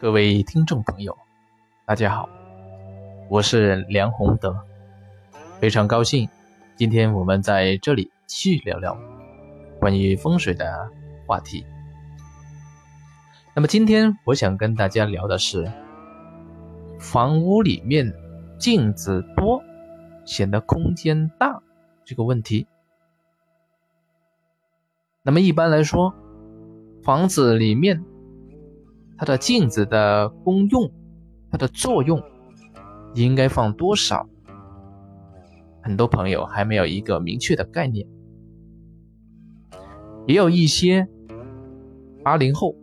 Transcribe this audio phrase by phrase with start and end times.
[0.00, 1.14] 各位听众朋友，
[1.84, 2.26] 大家好，
[3.28, 4.58] 我是梁宏德，
[5.60, 6.26] 非常高兴，
[6.74, 8.98] 今天我们在这里继续聊聊
[9.78, 10.90] 关于风水的
[11.26, 11.66] 话题。
[13.54, 15.70] 那么今天我想跟大家聊的是，
[16.98, 18.10] 房屋里面
[18.58, 19.62] 镜子多，
[20.24, 21.60] 显得空间大
[22.06, 22.66] 这个问题。
[25.22, 26.14] 那么一般来说，
[27.02, 28.02] 房子里面。
[29.20, 30.90] 它的镜子的功用，
[31.50, 32.22] 它的作用
[33.12, 34.26] 应该放多少？
[35.82, 38.08] 很多朋友还没有一个明确的概念。
[40.26, 41.06] 也有一些
[42.24, 42.74] 八零后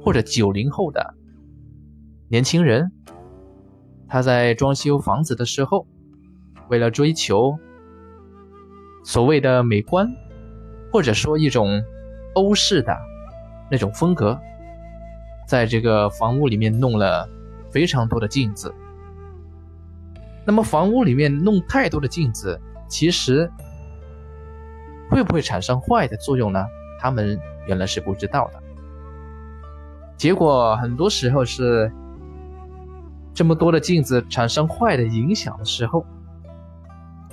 [0.00, 1.16] 或者九零后的
[2.28, 2.92] 年轻人，
[4.06, 5.88] 他在装修房子的时候，
[6.68, 7.58] 为了追求
[9.02, 10.08] 所谓的美观，
[10.92, 11.82] 或者说一种
[12.36, 12.96] 欧式的
[13.68, 14.38] 那种风格。
[15.46, 17.28] 在这个房屋里面弄了
[17.70, 18.74] 非常多的镜子，
[20.46, 23.50] 那么房屋里面弄太多的镜子，其实
[25.10, 26.64] 会不会产生坏的作用呢？
[26.98, 28.62] 他们原来是不知道的。
[30.16, 31.92] 结果很多时候是
[33.34, 36.06] 这么多的镜子产生坏的影响的时候，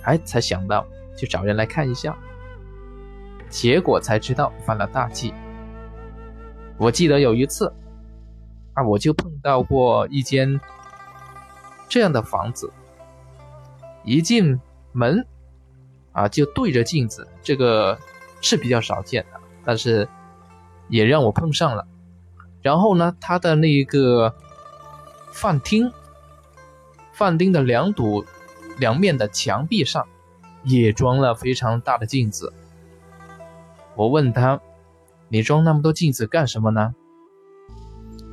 [0.04, 2.18] 哎，才想到去找人来看一下，
[3.50, 5.34] 结果才知道犯了大忌。
[6.78, 7.72] 我记得有一次。
[8.74, 10.60] 啊，我就碰到过一间
[11.90, 12.72] 这样的房子，
[14.04, 14.60] 一进
[14.94, 15.26] 门
[16.14, 18.00] 啊就对着镜子，这个
[18.42, 20.08] 是比较少见的，但是
[20.88, 21.86] 也让我碰上了。
[22.62, 24.36] 然后呢，他的那个
[25.34, 25.92] 饭厅，
[27.12, 28.26] 饭厅的两堵
[28.78, 30.08] 两面的墙壁上
[30.64, 32.54] 也装了非常大的镜子。
[33.96, 34.62] 我问他
[35.28, 36.96] ：“你装那么多镜子干什么呢？”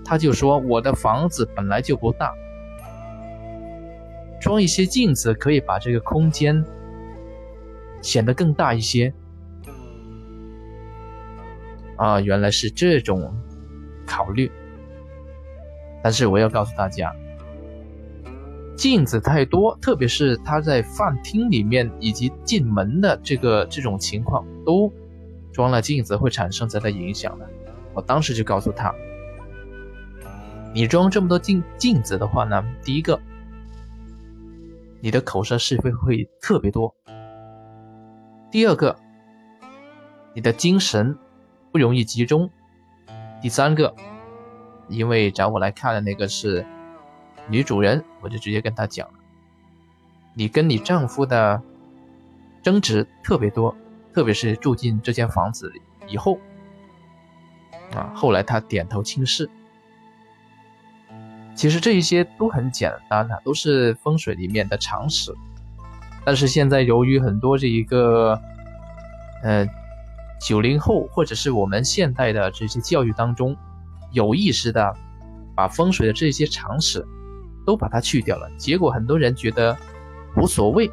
[0.09, 2.35] 他就说：“我的房子本来就不大，
[4.41, 6.65] 装一些镜子可以把这个空间
[8.01, 9.13] 显得更大一些。”
[11.97, 13.31] 啊，原来是这种
[14.07, 14.51] 考虑。
[16.03, 17.15] 但是我要告诉大家，
[18.77, 24.91] 镜子太多，特别是他在饭厅里面以及进门的这个这种情况，都
[25.53, 27.45] 装了镜子会产生怎样的影响呢？
[27.93, 28.95] 我当时就告诉他。
[30.79, 33.21] 你装这么多镜镜子的话呢，第一个，
[35.01, 36.95] 你的口舌是非会特别多；
[38.49, 38.97] 第二个，
[40.35, 41.19] 你的精神
[41.73, 42.49] 不容易集中；
[43.43, 43.93] 第三个，
[44.87, 46.65] 因为找我来看的那个是
[47.49, 49.15] 女主人，我就直接跟她讲了，
[50.33, 51.61] 你跟你丈夫的
[52.63, 53.75] 争执特别多，
[54.15, 55.73] 特别是住进这间房子
[56.07, 56.39] 以后，
[57.97, 59.51] 啊，后来她点头轻视。
[61.59, 65.35] 其实这一些都很简单的，都是风水里面的常识。
[66.25, 68.41] 但是现在由于很多这一个，
[69.43, 69.67] 呃，
[70.41, 73.57] 九零后或者是我们现代的这些教育当中，
[74.13, 74.95] 有意识的
[75.57, 77.05] 把风水的这些常识
[77.67, 79.77] 都把它去掉了，结果很多人觉得
[80.37, 80.89] 无所谓，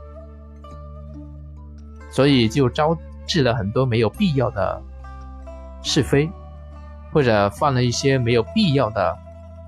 [2.09, 2.97] 所以就招
[3.27, 4.81] 致了很多没有必要的
[5.83, 6.27] 是非，
[7.13, 9.24] 或者犯了一些没有必要的。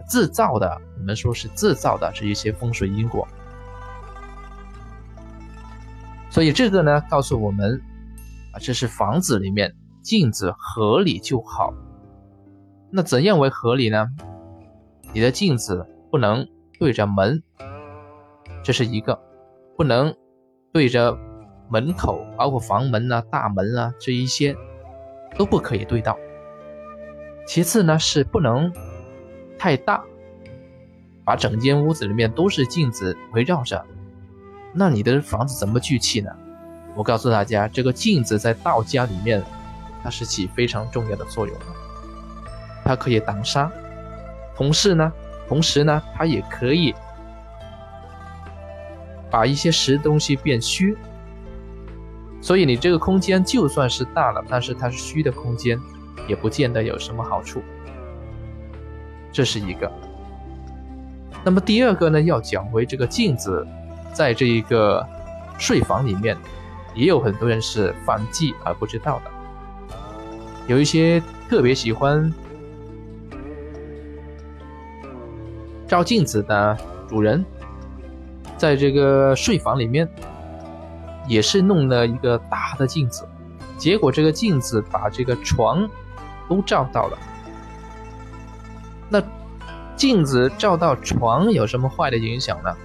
[0.07, 3.27] 制造的，我们说是制造的这一些风水因果，
[6.29, 7.81] 所以这个呢，告诉我们
[8.53, 11.73] 啊，这是房子里面镜子合理就好。
[12.89, 14.07] 那怎样为合理呢？
[15.13, 16.47] 你的镜子不能
[16.79, 17.43] 对着门，
[18.63, 19.19] 这是一个，
[19.75, 20.15] 不能
[20.71, 21.17] 对着
[21.69, 24.55] 门口，包括房门啊、大门啊这一些
[25.37, 26.17] 都不可以对到。
[27.45, 28.71] 其次呢，是不能。
[29.57, 30.03] 太大，
[31.23, 33.85] 把整间屋子里面都是镜子围绕着，
[34.73, 36.31] 那你的房子怎么聚气呢？
[36.95, 39.43] 我告诉大家，这个镜子在道家里面，
[40.03, 41.65] 它是起非常重要的作用的，
[42.83, 43.71] 它可以挡杀，
[44.55, 45.11] 同时呢，
[45.47, 46.95] 同时呢，它也可以
[49.29, 50.97] 把一些实东西变虚，
[52.41, 55.79] 所以你这个空间就算是大了，但是它是虚的空间，
[56.27, 57.61] 也不见得有什么好处。
[59.37, 59.91] 这是一个，
[61.45, 62.19] 那么第二个呢？
[62.19, 63.63] 要讲回这个镜子，
[64.11, 65.07] 在这一个
[65.59, 66.35] 睡房里面，
[66.95, 69.29] 也有很多人是犯忌而不知道的。
[70.65, 72.33] 有一些特别喜欢
[75.87, 76.75] 照镜子的
[77.07, 77.45] 主人，
[78.57, 80.09] 在这个睡房里面
[81.27, 83.23] 也是弄了一个大的镜子，
[83.77, 85.87] 结果这个镜子把这个床
[86.49, 87.17] 都照到了。
[89.09, 89.23] 那
[89.95, 92.75] 镜子照到床有什么坏的影响呢？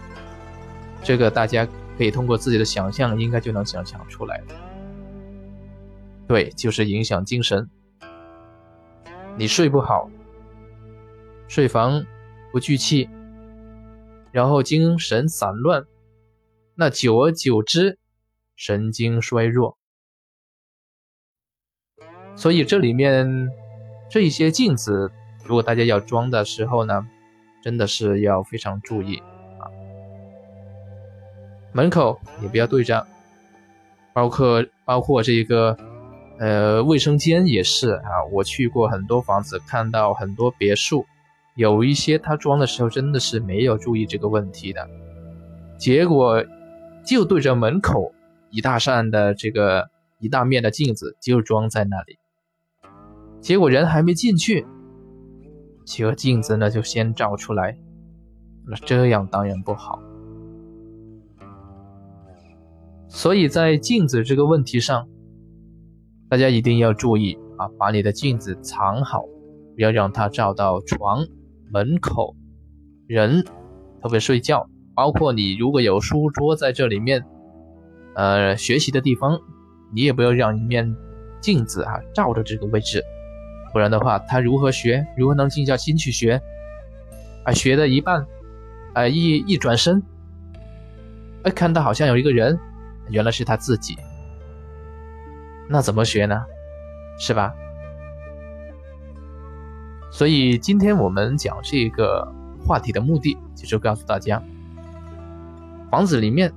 [1.02, 1.66] 这个大家
[1.98, 4.40] 可以通过自己的想象，应该就能想象出来
[6.28, 7.68] 对，就是影响精神。
[9.36, 10.08] 你睡不好，
[11.48, 12.04] 睡房
[12.52, 13.08] 不聚气，
[14.30, 15.84] 然后精神散乱，
[16.76, 17.98] 那久而久之，
[18.56, 19.76] 神经衰弱。
[22.36, 23.50] 所以这里面
[24.08, 25.10] 这一些镜子，
[25.44, 27.06] 如果大家要装的时候呢，
[27.62, 29.16] 真的是要非常注意
[29.58, 29.66] 啊。
[31.72, 33.06] 门口也不要对着，
[34.12, 35.76] 包括包括这个
[36.38, 38.24] 呃卫生间也是啊。
[38.30, 41.06] 我去过很多房子，看到很多别墅，
[41.56, 44.88] 有一些他装的时候真的是没有注意这个问题的，
[45.78, 46.44] 结果
[47.04, 48.12] 就对着门口
[48.50, 52.18] 一大扇的这个一大面的镜子就装在那里。
[53.40, 54.66] 结果人还没进去，
[55.84, 57.76] 这个镜子呢就先照出来，
[58.66, 60.00] 那这样当然不好。
[63.08, 65.06] 所以在镜子这个问题上，
[66.28, 69.22] 大家一定要注意啊，把你的镜子藏好，
[69.76, 71.26] 不要让它照到床、
[71.70, 72.34] 门口、
[73.06, 73.44] 人，
[74.00, 77.22] 特别睡觉，包括你如果有书桌在这里面，
[78.14, 79.38] 呃，学习的地方，
[79.94, 80.96] 你也不要让一面
[81.40, 83.04] 镜子啊照着这个位置。
[83.72, 85.06] 不然的话，他如何学？
[85.16, 86.40] 如何能静下心去学？
[87.44, 88.26] 啊，学的一半，
[88.92, 90.02] 啊，一一转身，
[91.42, 92.58] 哎，看到好像有一个人，
[93.08, 93.96] 原来是他自己。
[95.68, 96.44] 那怎么学呢？
[97.18, 97.54] 是吧？
[100.10, 102.30] 所以今天我们讲这个
[102.66, 104.42] 话题的目的，就是告诉大家，
[105.90, 106.52] 房子里面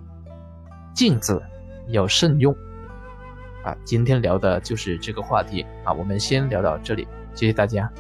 [0.93, 1.41] 镜子
[1.87, 2.53] 要慎用。
[3.65, 7.91] 啊，今天聊的就是这个话题啊，我们先聊到这里，谢谢大家。